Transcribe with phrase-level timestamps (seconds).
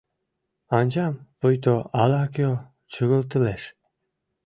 [0.77, 2.49] Анчам пуйто ала-кӧ
[2.91, 3.63] чыгылтылеш: